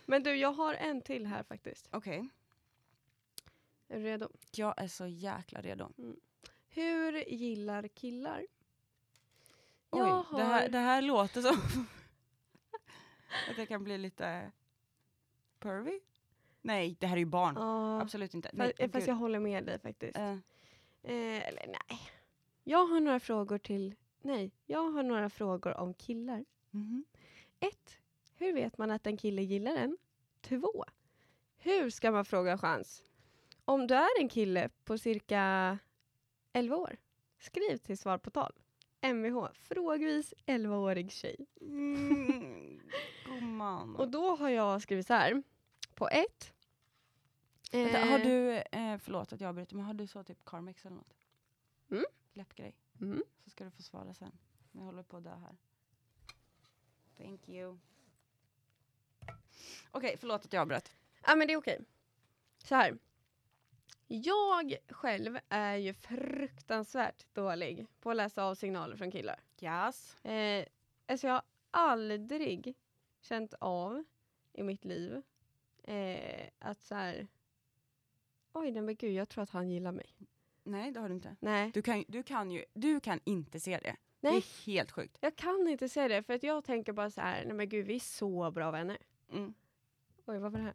[0.07, 1.89] Men du, jag har en till här faktiskt.
[1.93, 2.29] Okej,
[3.89, 4.29] Är du redo?
[4.57, 5.93] jag är så jäkla redo.
[6.69, 8.47] Hur gillar killar?
[9.91, 11.57] Oj, Jag det, här, har- det här låter som
[13.51, 14.53] att jag kan bli lite
[15.59, 16.01] pervy.
[16.63, 17.55] Nej, det här är ju barn.
[17.57, 18.51] Ja, Absolut inte.
[18.53, 20.17] Nej, fast, fast jag håller med dig faktiskt.
[20.17, 20.37] Eh,
[21.03, 22.01] Eh, eller nej.
[22.65, 23.95] Jag har några frågor till...
[24.23, 26.45] Nej, jag har några frågor om killar.
[26.71, 27.05] mhm.
[27.61, 27.99] Ett,
[28.37, 29.97] Hur vet man att en kille gillar en?
[30.41, 30.85] Två,
[31.57, 33.03] Hur ska man fråga chans?
[33.69, 35.79] Om du är en kille på cirka
[36.53, 36.97] 11 år,
[37.39, 38.53] skriv till Svar på tal.
[39.01, 41.47] Mvh, frågvis 11-årig tjej.
[41.61, 42.81] Mm,
[43.25, 43.97] gumman.
[43.99, 45.43] Och då har jag skrivit så här.
[45.95, 46.55] På ett.
[47.73, 50.97] Eh, har du, eh, förlåt att jag avbryter, men har du så typ Carmex eller
[50.97, 51.15] något?
[51.91, 52.05] Mm.
[52.33, 52.75] Läppgrej.
[53.01, 53.25] Mm.
[53.45, 54.39] Så ska du få svara sen.
[54.73, 55.57] Jag håller på att dö här.
[57.17, 57.79] Thank you.
[59.91, 60.93] Okej, förlåt att jag avbröt.
[61.23, 61.85] Ja, men det är okej.
[62.65, 62.99] Så här.
[64.09, 69.41] Jag själv är ju fruktansvärt dålig på att läsa av signaler från killar.
[69.61, 70.25] Yes.
[70.25, 70.65] Eh,
[71.07, 72.75] alltså jag har aldrig
[73.21, 74.05] känt av
[74.53, 75.23] i mitt liv
[75.83, 77.27] eh, att så här.
[78.53, 80.07] Oj, nej men gud, jag tror att han gillar mig.
[80.65, 81.37] Nej, det har du inte.
[81.41, 83.97] Nej, Du kan, du kan ju, du kan inte se det.
[84.21, 85.19] Det nej, är helt sjukt.
[85.21, 87.45] jag kan inte säga det för att jag tänker bara så här.
[87.45, 88.99] Nej men gud, vi är så bra vänner.
[89.33, 89.55] Mm.
[90.27, 90.75] Oj, vad var det här?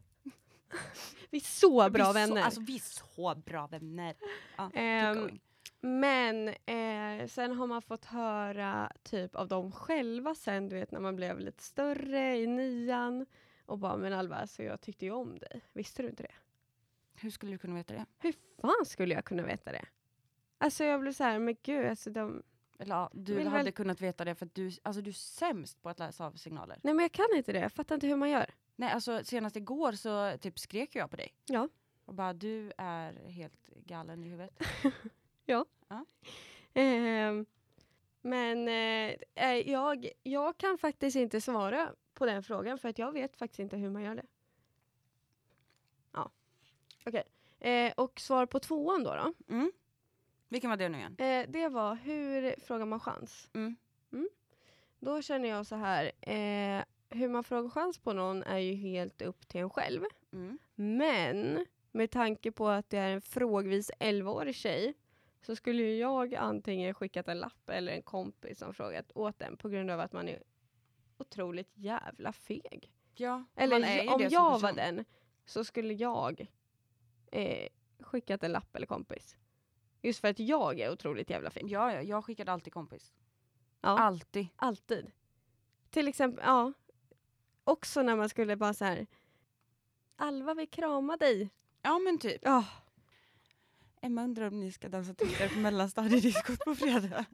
[1.30, 2.36] vi är så bra är vänner.
[2.36, 4.14] Så, alltså vi är så bra vänner.
[4.56, 4.70] Ja,
[5.14, 5.40] going.
[5.84, 11.00] Men eh, sen har man fått höra typ av dem själva sen, du vet när
[11.00, 13.26] man blev lite större i nian
[13.66, 15.62] och bara men Alva, så jag tyckte ju om dig.
[15.72, 16.34] Visste du inte det?
[17.14, 18.06] Hur skulle du kunna veta det?
[18.18, 19.84] Hur fan skulle jag kunna veta det?
[20.58, 22.42] Alltså jag blev så här, men gud, alltså de...
[22.78, 25.82] Eller ja, du hade väl- kunnat veta det för att du, alltså, du är sämst
[25.82, 26.80] på att läsa av signaler.
[26.82, 28.54] Nej men jag kan inte det, jag fattar inte hur man gör.
[28.76, 31.34] Nej, alltså senast igår så typ skrek jag på dig.
[31.46, 31.68] Ja.
[32.04, 34.60] Och bara, du är helt galen i huvudet.
[36.74, 37.46] Ehm,
[38.20, 43.12] men eh, eh, jag, jag kan faktiskt inte svara på den frågan för att jag
[43.12, 44.26] vet faktiskt inte hur man gör det.
[46.12, 46.30] Ja,
[47.06, 47.24] okej.
[47.60, 49.72] Eh, och svar på tvåan då, då Mm.
[50.48, 51.16] Vilken var det nu igen?
[51.18, 53.50] eh, det var hur frågar man chans?
[53.54, 53.76] Mm.
[54.98, 59.22] Då känner jag så här, eh, hur man frågar chans på någon är ju helt
[59.22, 60.02] upp till en själv.
[60.32, 60.58] Mm.
[60.74, 64.94] Men med tanke på att det är en frågvis 11-årig tjej
[65.42, 69.68] så skulle jag antingen skickat en lapp eller en kompis som frågat åt den på
[69.68, 70.42] grund av att man är
[71.18, 72.92] otroligt jävla feg.
[73.14, 73.76] Ja, Eller
[74.14, 75.04] om jag var den
[75.44, 76.46] så skulle jag
[77.32, 77.68] eh,
[78.00, 79.36] skickat en lapp eller kompis.
[80.02, 81.70] Just för att jag är otroligt jävla feg.
[81.70, 83.12] Ja, ja, jag skickade alltid kompis.
[83.80, 83.88] Ja.
[83.88, 84.46] Alltid.
[84.56, 85.12] Alltid.
[85.90, 86.72] Till exempel, ja.
[87.64, 89.06] Också när man skulle bara så här.
[90.16, 91.50] Alva vill krama dig.
[91.82, 92.40] Ja men typ.
[92.42, 92.64] Ja,
[94.04, 97.24] Emma undrar om ni ska dansa tyskar på mellanstadiediskot på fredag.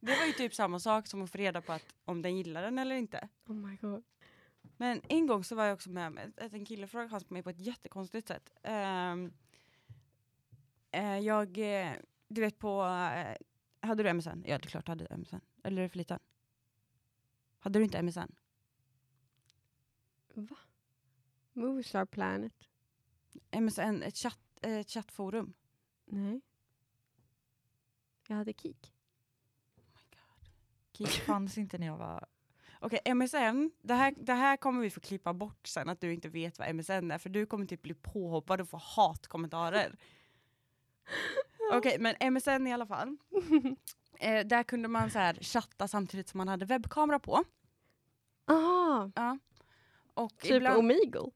[0.00, 2.62] Det var ju typ samma sak som att få reda på att, om den gillar
[2.62, 3.28] den eller inte.
[3.46, 4.04] oh my god.
[4.76, 7.34] Men en gång så var jag också med om att en kille frågade chans på
[7.34, 8.50] mig på ett jättekonstigt sätt.
[8.62, 9.32] Ehm,
[10.90, 11.92] eh, jag, eh,
[12.28, 13.36] du vet på, eh,
[13.88, 14.42] hade du MSN?
[14.44, 15.40] Ja det är klart jag hade MSN.
[15.64, 16.18] Eller är det för liten?
[17.58, 18.32] Hade du inte MSN?
[20.34, 20.56] Va?
[21.52, 22.52] Movistar Planet?
[23.60, 25.54] MSN, ett, chatt, ett chattforum.
[26.04, 26.40] Nej.
[28.28, 28.92] Jag hade Kik.
[30.92, 32.26] Kik fanns inte när jag var...
[32.80, 36.28] Okej, MSN, det här, det här kommer vi få klippa bort sen, att du inte
[36.28, 39.96] vet vad MSN är, för du kommer typ bli påhoppad och få hatkommentarer.
[41.72, 43.16] Okej, men MSN i alla fall.
[44.18, 47.44] Eh, där kunde man så här chatta samtidigt som man hade webbkamera på.
[48.44, 49.38] Ah, Ja.
[50.14, 50.78] Och typ ibland...
[50.78, 51.30] Omegle.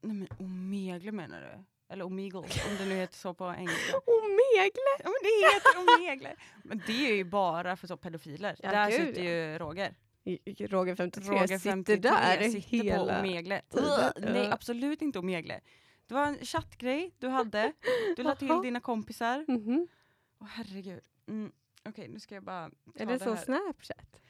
[0.00, 1.64] Nej men Omegle menar du?
[1.92, 3.96] Eller Omegle, om det nu heter så på engelska.
[4.06, 4.94] Omegle?
[4.98, 6.36] Ja men det heter Omegle.
[6.64, 8.56] Men det är ju bara för så pedofiler.
[8.62, 9.94] Ja, där gud, sitter ju Roger.
[10.68, 13.14] Roger 53 Roger sitter 53 där sitter hela...
[13.14, 13.62] på Omegle.
[13.70, 15.60] Ugh, Nej absolut inte Omegle.
[16.06, 17.72] Det var en chattgrej du hade.
[18.16, 19.44] Du la till dina kompisar.
[19.48, 19.88] Mhm.
[20.40, 21.02] Åh herregud.
[21.28, 21.52] Mm.
[21.84, 23.44] Okej nu ska jag bara Är det så här.
[23.44, 24.20] Snapchat?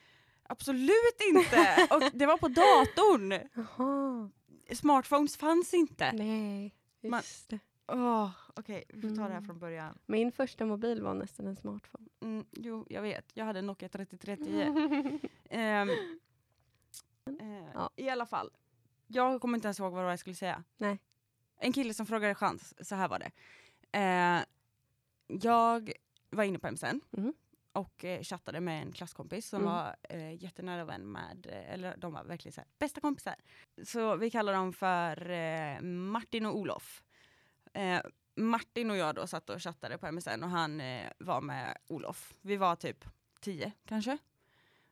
[0.50, 1.88] Absolut inte!
[1.90, 3.48] Och det var på datorn.
[3.54, 4.30] Jaha.
[4.76, 6.12] Smartphones fanns inte.
[6.12, 7.58] Nej, just det.
[7.92, 9.44] Åh, Okej, vi får ta det här Mm.
[9.46, 9.98] från början.
[10.06, 12.08] Min första mobil var nästan en smartphone.
[12.22, 13.30] Mm, jo, jag vet.
[13.34, 15.20] Jag hade en Nokia 3310.
[15.50, 15.88] Ehm,
[17.40, 17.90] eh, Ja.
[17.96, 18.50] I alla fall.
[19.06, 20.64] Jag kommer inte ens ihåg vad jag skulle säga.
[20.76, 20.98] Nej.
[21.60, 23.30] En kille som frågade chans, så här var det.
[23.98, 24.42] Eh,
[25.42, 25.92] jag
[26.30, 27.32] var inne på MSN Mhm.
[27.78, 29.72] Och eh, chattade med en klasskompis som Mm.
[29.72, 33.34] var eh, jättenära vän med, eh, eller de var verkligen så här, bästa kompisar.
[33.84, 37.02] Så vi kallar dem för eh, Martin och Olof.
[37.72, 38.00] Eh,
[38.36, 42.34] Martin och jag då satt och chattade på MSN och han eh, var med Olof.
[42.40, 43.04] Vi var typ
[43.40, 44.18] tio kanske.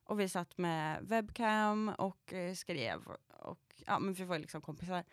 [0.04, 5.04] Och vi satt med webcam och skrev och ja men vi var liksom kompisar.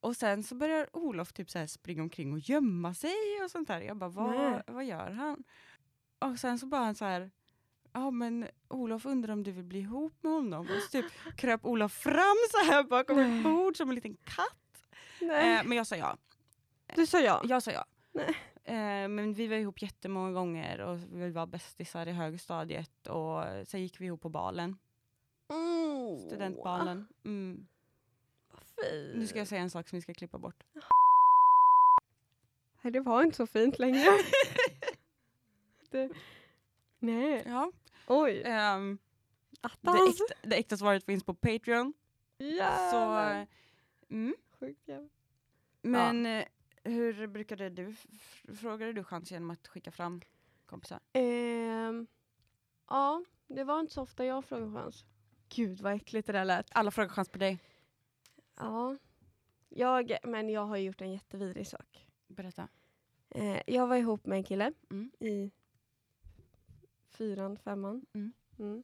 [0.00, 3.80] Och sen så börjar Olof typ så springa omkring och gömma sig och sånt där.
[3.80, 4.50] Jag bara Nej.
[4.66, 5.44] vad, vad gör han?
[6.30, 7.30] Och sen så bara han så här
[7.92, 10.60] Ja men Olof undrar om du vill bli ihop med honom?
[10.76, 11.04] Och så typ
[11.36, 13.38] kröp Olof fram så här bakom Nej.
[13.38, 14.86] ett bord som en liten katt.
[15.20, 15.58] Nej.
[15.58, 16.16] Eh, men jag sa ja.
[16.94, 17.42] du sa ja.
[17.44, 17.84] Jag sa ja.
[18.12, 18.36] Nej.
[18.64, 23.82] Eh, men vi var ihop jättemånga gånger och vi var bästisar i högstadiet och sen
[23.82, 24.76] gick vi ihop på balen,
[25.48, 26.18] Mm.
[26.26, 27.06] studentbalen.
[27.24, 27.66] Mm.
[28.50, 29.14] Vad fint.
[29.16, 30.64] Nu ska jag säga en sak som vi ska klippa bort.
[32.82, 34.04] Nej, det var inte så fint längre.
[35.98, 36.08] det...
[36.98, 37.42] Nej.
[37.46, 37.72] Ja.
[38.06, 38.42] Oj.
[38.44, 38.98] ehm,
[39.60, 41.92] det, äkta, det äkta svaret finns på Patreon.
[42.90, 42.96] Så,
[44.08, 44.34] mm.
[44.60, 45.10] Sjukt jävlar.
[45.82, 46.44] Men eh,
[46.84, 47.94] hur brukade du,
[48.54, 50.20] frågade du chans genom att skicka fram
[50.66, 51.00] kompisar?
[51.12, 52.06] Ehm,
[52.88, 55.04] ja, det var inte så ofta jag frågade chans.
[55.48, 56.66] Gud vad äckligt det där lät.
[56.70, 57.58] Alla frågar chans på dig.
[58.56, 58.96] Ja.
[59.68, 62.06] Jag, men jag har gjort en jättevidrig sak.
[62.26, 62.68] Berätta.
[63.30, 65.10] Eh, jag var ihop med en kille Mm.
[65.20, 65.50] i
[67.14, 68.06] fyran, femman.
[68.12, 68.32] Mm.
[68.58, 68.82] Mm.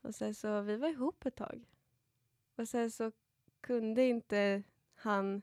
[0.00, 1.64] Och sen så, vi var ihop ett tag.
[2.56, 3.12] Och sen så
[3.60, 4.62] kunde inte
[4.94, 5.42] han,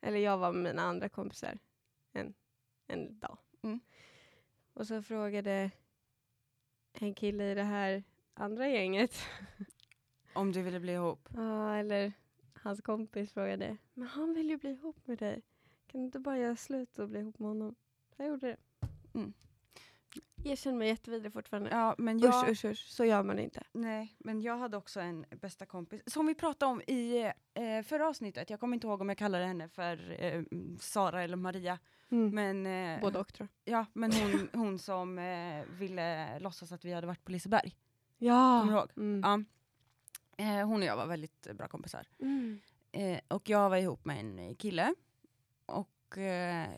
[0.00, 1.58] eller jag var med mina andra kompisar
[2.12, 2.34] en,
[2.86, 3.38] en dag.
[3.62, 3.80] Mm.
[4.72, 5.70] Och så frågade
[6.92, 8.02] en kille i det här
[8.34, 9.14] andra gänget,
[10.34, 11.28] Om du ville bli ihop.
[11.34, 12.12] ja, eller
[12.54, 15.42] hans kompis frågade, men han vill ju bli ihop med dig.
[15.86, 17.74] Kan du inte bara göra slut och bli ihop med honom?
[18.16, 18.56] Jag gjorde det.
[19.14, 19.32] Mm.
[20.44, 21.70] Jag känner mig jättevidrig fortfarande.
[21.70, 22.86] Ja, men jag, Usch, usch, usch.
[22.88, 23.62] Så gör man inte.
[23.72, 28.08] Nej, men jag hade också en bästa kompis som vi pratade om i eh, förra
[28.08, 28.50] avsnittet.
[28.50, 30.42] Jag kommer inte ihåg om jag kallade henne för eh,
[30.80, 31.78] Sara eller Maria.
[32.08, 33.78] Men, eh, Både och tror jag.
[33.78, 37.76] ja, men hon, hon som eh, ville låtsas att vi hade varit på Liseberg.
[38.18, 38.60] Ja.
[38.60, 38.90] Kommer du ihåg?
[38.96, 39.46] Mm.
[40.36, 40.44] Ja.
[40.44, 42.06] Eh, hon och jag var väldigt bra kompisar.
[42.18, 42.60] Mm.
[42.92, 44.94] Eh, och jag var ihop med en kille.
[45.66, 46.68] Och eh,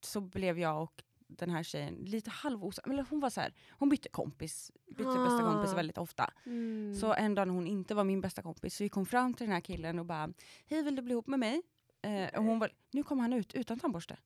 [0.00, 1.02] så blev jag och
[1.38, 2.90] den här tjejen lite halvosam.
[2.90, 5.52] Eller hon var så här, hon bytte kompis, bytte bästa Ah.
[5.52, 6.32] kompis väldigt ofta.
[6.46, 6.94] Mm.
[6.94, 9.46] Så en dag när hon inte var min bästa kompis så gick hon fram till
[9.46, 10.32] den här killen och bara
[10.66, 11.62] Hej vill du bli ihop med mig?
[12.02, 14.16] Eh, och hon var, nu kommer han ut utan tandborste.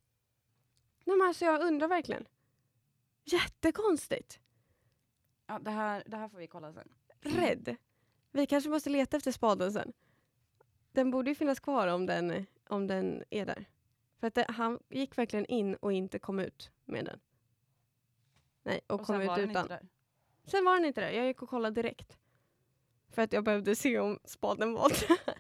[1.05, 2.27] Nej, men alltså, jag undrar verkligen.
[3.25, 4.41] Jättekonstigt.
[5.47, 6.89] Ja, det, här, det här får vi kolla sen.
[7.21, 7.77] Rädd.
[8.33, 9.93] Vi kanske måste leta efter spaden sen.
[10.93, 13.65] Den borde ju finnas kvar om den, om den är där.
[14.21, 17.21] För att det, han gick verkligen in och inte kom ut med den.
[18.63, 19.69] Nej, och, Och kom ut utan.
[20.45, 21.11] Sen var den inte där.
[21.11, 22.19] Jag gick och kollade direkt.
[23.09, 25.39] För att jag behövde se om spaden var där.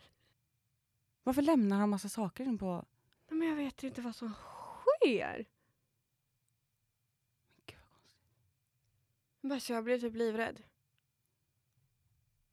[1.22, 2.84] Varför lämnar han massa saker in på...
[3.28, 5.46] Nej, Men jag vet inte vad som sker.
[7.66, 8.24] Gud, vad konstigt.
[9.40, 10.62] Men jag blev typ livrädd.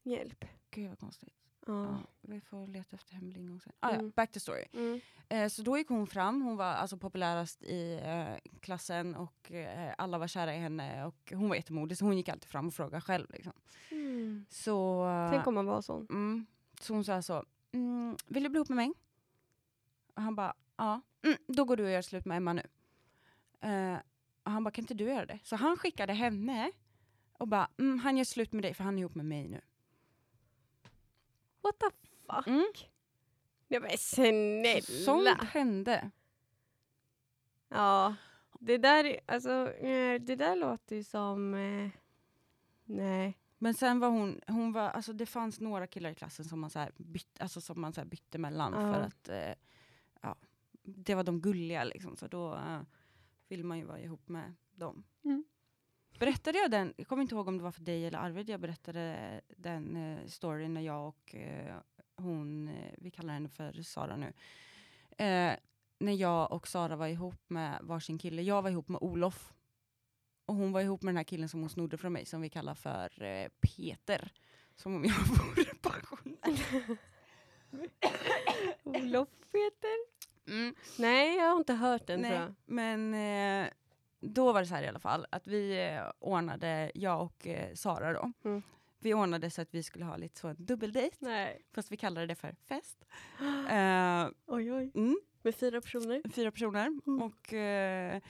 [0.02, 0.44] Hjälp.
[0.70, 1.43] Gud vad konstigt.
[1.66, 1.98] Ja.
[2.20, 3.72] Vi får leta efter hemlig ingång sen.
[3.80, 4.10] Ah, ja, Mm.
[4.16, 4.64] back to story.
[4.72, 5.00] Mm.
[5.28, 9.94] Eh, så då gick hon fram, hon var alltså populärast i eh, klassen och eh,
[9.98, 12.74] alla var kära i henne och hon var jättemodig så hon gick alltid fram och
[12.74, 13.26] frågade själv.
[13.30, 13.52] Liksom.
[14.48, 16.06] Så, Tänk om man var sån.
[16.10, 16.46] mm,
[16.80, 18.92] så hon sa så, mm, vill du bli ihop med mig?
[20.14, 21.00] Och han bara, ja.
[21.22, 22.62] Mm, då går du och gör slut med Emma nu.
[23.60, 23.98] Eh,
[24.42, 25.38] och han bara, kan inte du göra det?
[25.42, 26.72] Så han skickade henne
[27.32, 29.60] och bara, mm, han gör slut med dig för han är ihop med mig nu.
[31.64, 31.86] What the
[32.26, 32.46] fuck?
[32.46, 32.64] Mm.
[33.68, 34.80] Nej men snälla.
[35.04, 36.10] Sånt hände.
[37.68, 38.14] Ja.
[38.60, 41.54] Det där, alltså, eh, det där låter ju som...
[41.54, 41.90] Eh,
[42.84, 43.38] nej.
[43.58, 46.70] Men sen var hon, hon var, alltså det fanns några killar i klassen som man
[46.70, 48.92] så bytte, alltså som man så bytte mellan Ja.
[48.92, 49.54] för att eh,
[50.20, 50.36] ja,
[50.82, 52.80] det var de gulliga liksom, så då eh,
[53.48, 55.04] vill man ju vara ihop med dem.
[55.24, 55.44] Mm.
[56.18, 58.60] Berättade jag den, jag kommer inte ihåg om det var för dig eller Arvid, jag
[58.60, 61.76] berättade den eh, storyn när jag och eh,
[62.16, 64.32] hon, eh, vi kallar henne för Sara nu,
[65.24, 65.56] eh,
[65.98, 68.42] när jag och Sara var ihop med varsin kille.
[68.42, 69.52] Jag var ihop med Olof
[70.46, 72.48] och hon var ihop med den här killen som hon snodde från mig som vi
[72.48, 74.32] kallar för eh, Peter.
[74.76, 76.98] Som om jag vore pensionär.
[78.82, 80.14] Olof Peter?
[80.48, 80.74] Mm.
[80.98, 82.54] Nej, jag har inte hört den tror Nej, jag.
[82.64, 83.70] men eh,
[84.24, 87.74] då var det så här i alla fall att vi eh, ordnade, jag och eh,
[87.74, 88.62] Sara då, Mm.
[88.98, 91.62] vi ordnade så att vi skulle ha lite så en dubbeldejt, Nej.
[91.74, 93.04] fast vi kallade det för fest.
[93.70, 94.90] Eh, Oj, oj.
[94.94, 96.22] mm, Med fyra personer?
[96.34, 97.22] fyra personer Mm.
[97.22, 98.20] och eh,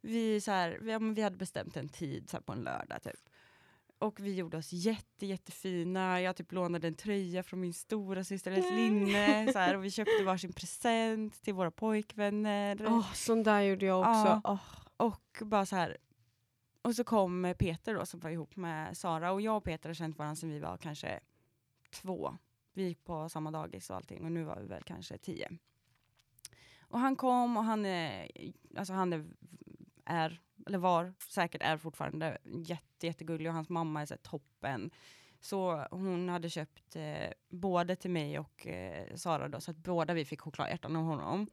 [0.00, 2.62] vi, så här, vi, ja, men vi hade bestämt en tid så här, på en
[2.64, 3.20] lördag typ.
[3.98, 6.20] Och vi gjorde oss jätte, jättefina.
[6.20, 8.74] Jag typ lånade en tröja från min stora systers Nej.
[8.76, 9.52] linne.
[9.52, 12.86] Så här, och vi köpte varsin present till våra pojkvänner.
[12.86, 14.10] Åh, sån där gjorde jag också.
[14.10, 14.40] Ja.
[14.44, 14.60] Åh.
[14.96, 15.96] Och bara så här.
[16.82, 19.94] Och så kom Peter då som var ihop med Sara och jag och Peter har
[19.94, 21.20] känt varandra sedan vi var kanske
[21.90, 22.36] två.
[22.72, 25.50] Vi gick på samma dagis och allting och nu var vi väl kanske tio.
[26.80, 28.30] Och han kom och han är,
[28.76, 29.26] alltså han är,
[30.04, 34.90] är eller var, säkert är fortfarande jätte, jättegullig och hans mamma är så toppen.
[35.40, 40.14] Så hon hade köpt eh, både till mig och eh, Sara då, så att båda
[40.14, 41.46] vi fick chokladhjärtan av honom.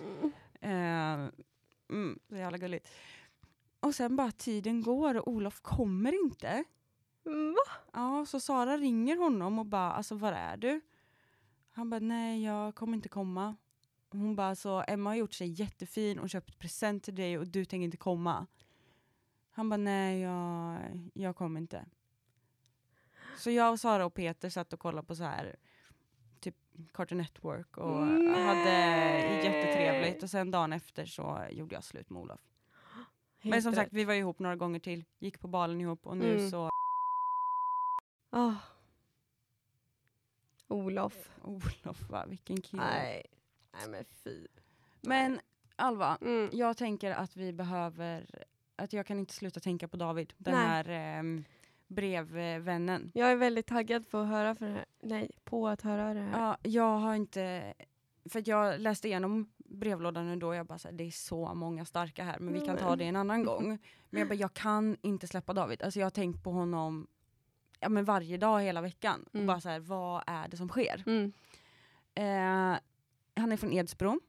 [0.00, 0.32] Mm.
[0.60, 1.30] Eh,
[1.88, 2.88] mm, så jävla gulligt.
[3.80, 6.64] Och sen bara tiden går och Olof kommer inte.
[7.24, 7.82] Va?
[7.92, 10.80] Ja, så Sara ringer honom och bara, alltså var är du?
[11.70, 13.56] Han bara, nej jag kommer inte komma.
[14.10, 17.64] Hon bara, så Emma har gjort sig jättefin och köpt present till dig och du
[17.64, 18.46] tänker inte komma.
[19.50, 20.78] Han bara, nej jag,
[21.14, 21.84] jag kommer inte.
[23.36, 25.56] Så jag och Sara och Peter satt och kollade på så här
[26.40, 26.56] typ
[26.92, 28.42] Cartoon Network och Nej.
[28.42, 28.70] hade
[29.44, 32.40] jättetrevligt och sen dagen efter så gjorde jag slut med Olof.
[33.42, 33.92] Men Helt som sagt, rätt.
[33.92, 36.50] vi var ihop några gånger till, gick på balen ihop och nu Mm.
[36.50, 36.70] så
[38.30, 38.54] Ah.
[40.68, 41.30] Olof.
[41.42, 42.82] Olof va, vilken kille.
[42.84, 43.26] Nej.
[43.72, 44.46] Nej men fy.
[45.00, 45.40] Men
[45.76, 46.50] Alva, Mm.
[46.52, 48.44] jag tänker att vi behöver,
[48.76, 50.66] att jag kan inte sluta tänka på David, den Nej.
[50.66, 51.44] här ehm,
[51.88, 53.10] brevvännen.
[53.14, 54.84] Jag är väldigt taggad på att höra för det här.
[55.02, 56.40] Nej, på att höra det här.
[56.40, 57.74] Ja, jag har inte,
[58.30, 61.84] för jag läste igenom brevlådan ändå och jag bara så här, det är så många
[61.84, 63.78] starka här men vi kan ta det en annan gång.
[64.10, 65.82] Men jag bara, jag kan inte släppa David.
[65.82, 67.06] Alltså jag har tänkt på honom
[67.80, 69.22] ja, men varje dag hela veckan.
[69.28, 69.46] Och Mm.
[69.46, 71.02] bara så här, vad är det som sker?
[71.06, 71.32] Mm.
[72.14, 72.78] Eh,
[73.42, 74.20] han är från Edsbro.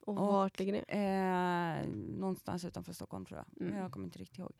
[0.00, 0.84] Och, Och- vart ligger det?
[0.88, 3.66] Eh, någonstans utanför Stockholm tror jag.
[3.68, 3.78] Mm.
[3.82, 4.52] Jag kommer inte riktigt ihåg.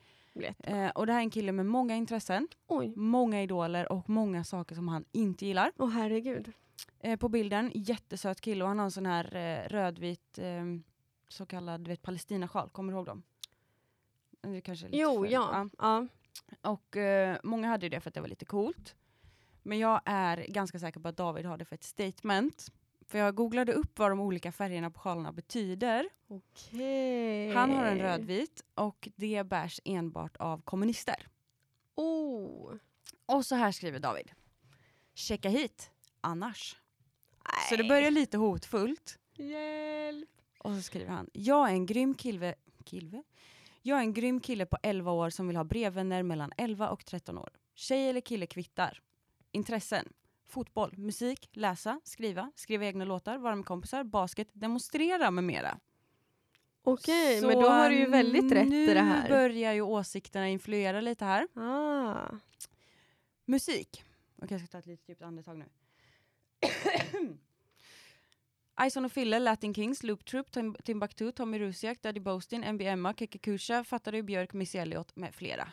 [0.45, 2.93] Eh, och det här är en kille med många intressen, Oj.
[2.97, 5.73] många idoler och många saker som han inte gillar.
[5.77, 6.53] Åh herregud.
[7.01, 10.65] Eh, på bilden, jättesöt kille och han har en sån här eh, rödvit eh,
[11.29, 13.23] så kallad du vet, Palestinasjal, kommer du ihåg dem?
[14.41, 15.69] Det kanske Jo, för- ja.
[15.79, 16.07] ja.
[16.63, 18.95] Och eh, många hade det för att det var lite coolt.
[19.63, 22.73] Men jag är ganska säker på att David har det för ett statement.
[23.07, 26.09] För jag googlade upp vad de olika färgerna på sjalarna betyder.
[26.29, 27.55] Okej.
[27.55, 31.29] Han har en rödvit och det bärs enbart av kommunister.
[31.95, 32.75] Oh.
[33.27, 34.31] Och så här skriver David.
[35.15, 35.91] Checka hit,
[36.21, 36.77] annars.
[37.69, 37.89] Så det Nej.
[37.89, 39.19] börjar lite hotfullt.
[39.37, 40.31] Hjälp.
[40.59, 41.31] Och så skriver han.
[41.33, 42.55] Jag är en grym kille.
[42.85, 43.23] Kilve?
[43.83, 47.05] Jag är en grym kille på 11 år som vill ha brevvänner mellan 11 och
[47.05, 47.51] 13 år.
[47.75, 49.03] Tjej eller kille kvittar.
[49.53, 50.09] Intressen.
[50.49, 55.79] Fotboll, musik, läsa, skriva, skriva egna låtar, vara med kompisar, basket, demonstrera med mera.
[56.83, 59.29] Okej, Så men då har du ju väldigt rätt i det Nu här.
[59.29, 61.49] börjar ju åsikterna influera lite här.
[61.55, 62.29] Ah.
[63.45, 64.05] Musik.
[64.37, 65.65] Okej, jag ska ta ett litet djupt andetag nu.
[68.87, 73.39] Ison och Fille, Latin Kings, Loop Troop, Tim- Timbuktu, Tommy Rusiak, Daddy Boastin, MBMA, Keke
[73.39, 75.69] Kusha, Fattade Björk, Missy Elliott med flera.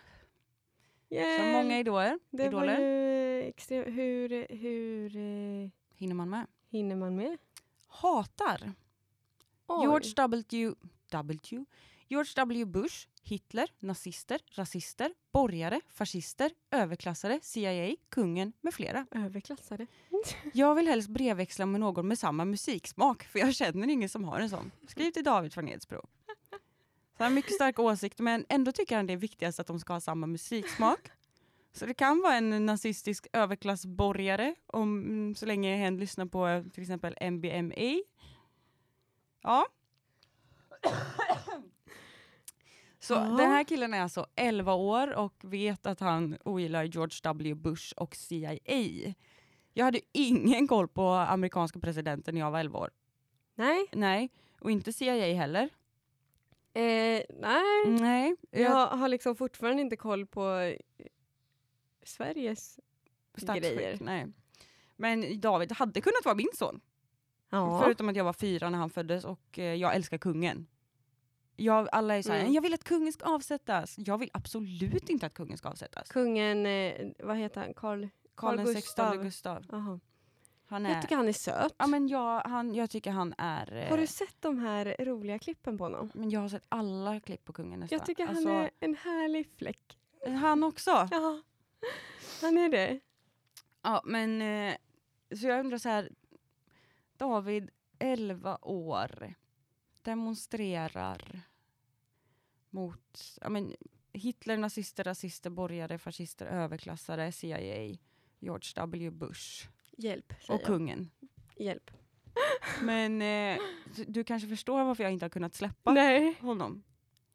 [1.09, 1.53] Så Hjälp.
[1.53, 2.19] många idoler.
[2.29, 2.79] Det var idoler.
[2.79, 2.85] ju
[3.47, 3.87] extremt.
[3.87, 6.47] Hur, hur eh, Hinner man med?
[6.69, 7.37] hinner man med?
[7.87, 8.73] Hatar.
[9.67, 9.83] Oj.
[9.83, 10.73] George W.
[11.09, 11.65] W.
[12.07, 12.65] George W.
[12.65, 19.05] Bush, Hitler, nazister, rasister, borgare, fascister, överklassare, CIA, kungen med flera.
[19.11, 19.87] Överklassade.
[20.53, 24.39] Jag vill helst brevväxla med någon med samma musiksmak för jag känner ingen som har
[24.39, 24.71] en sån.
[24.87, 26.01] Skriv till David från Edsbro.
[27.17, 29.79] Så han har mycket starka åsikter men ändå tycker han det är viktigast att de
[29.79, 30.99] ska ha samma musiksmak.
[31.75, 36.63] Så det kan vara en nazistisk överklassborgare om, mm, så länge hen lyssnar på eh,
[36.63, 38.01] till exempel MBMA.
[39.43, 39.65] Ja.
[42.99, 43.19] Så Ja.
[43.19, 47.93] den här killen är alltså 11 år och vet att han ogillar George W Bush
[47.97, 48.57] och CIA.
[49.73, 52.89] Jag hade ingen koll på amerikanska presidenten när jag var 11 år.
[53.55, 53.85] Nej.
[53.91, 55.69] Nej, och inte CIA heller.
[56.73, 57.85] Eh, nej.
[57.87, 60.75] Nej, jag, Jag har liksom fortfarande inte koll på eh,
[62.03, 62.79] Sveriges
[63.37, 63.97] statsskick, grejer.
[64.01, 64.27] Nej.
[64.95, 66.79] Men David hade kunnat vara min son.
[67.49, 67.81] Ja.
[67.83, 70.67] Förutom att jag var fyra när han föddes och eh, jag älskar kungen.
[71.55, 72.53] Jag, alla är såhär, Mm.
[72.53, 73.95] jag vill att kungen ska avsättas.
[73.97, 76.09] Jag vill absolut inte att kungen ska avsättas.
[76.09, 77.73] Kungen, eh, vad heter han?
[77.73, 77.99] Karl?
[77.99, 79.11] Karl Carl den Gustav.
[79.11, 79.65] 16 Gustav.
[79.71, 79.99] Jaha.
[80.65, 81.75] Han Jag är, tycker han är söt.
[81.77, 83.75] ja, men jag, han, jag tycker han är...
[83.83, 86.11] eh, Har du sett de här roliga klippen på honom?
[86.13, 87.97] Men jag har sett alla klipp på kungen nästan.
[87.99, 89.97] Jag tycker Alltså, han är en härlig fläck.
[90.41, 91.07] han också.
[91.11, 91.41] Ja,
[92.41, 92.99] han är det.
[93.81, 94.75] Ja, men eh,
[95.39, 96.09] så jag undrar så här.
[97.17, 97.69] David,
[97.99, 99.33] 11 år,
[100.01, 101.41] demonstrerar
[102.69, 103.75] mot ja, men,
[104.13, 107.97] Hitler, nazister, rasister, borgare, fascister, överklassare, CIA,
[108.39, 109.67] George W Bush
[109.97, 110.63] Hjälp, och jag.
[110.63, 111.09] kungen.
[111.57, 111.91] Hjälp.
[112.81, 113.59] Men eh,
[114.07, 116.83] du kanske förstår varför jag inte har kunnat släppa Nej, honom.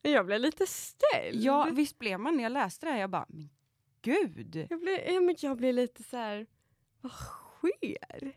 [0.03, 1.41] jag blev lite ställd.
[1.43, 3.49] Ja, visst blev man när jag läste det här, jag bara, men
[4.03, 4.67] gud.
[4.71, 6.47] Jag blev, ja, men jag blev lite så här.
[7.01, 8.37] vad sker?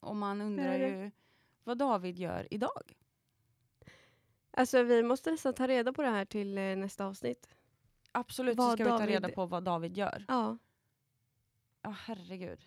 [0.00, 1.10] Och man undrar ju
[1.64, 2.92] vad David gör idag.
[4.50, 7.48] Alltså vi måste nästan ta reda på det här till eh, nästa avsnitt.
[8.12, 10.24] Absolut så Vad ska vi ta David- reda på vad David gör.
[10.28, 10.58] Ja,
[11.82, 12.58] Ja, herregud.